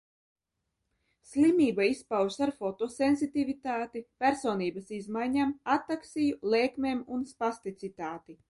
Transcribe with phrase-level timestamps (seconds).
[1.31, 8.39] Slimība izpaužas ar fotosensitivitāti, personības izmaiņām, ataksiju, lēkmēm un spasticitāti.